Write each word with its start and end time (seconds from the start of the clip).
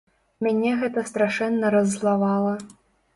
Мяне 0.45 0.69
гэта 0.83 1.03
страшэнна 1.09 1.71
раззлавала. 1.75 2.55